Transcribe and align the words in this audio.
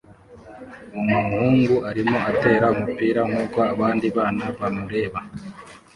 Umuhungu 0.99 1.75
arimo 1.89 2.17
atera 2.31 2.65
umupira 2.75 3.19
nkuko 3.29 3.59
abandi 3.73 4.07
bana 4.17 4.45
bamureba 4.57 5.19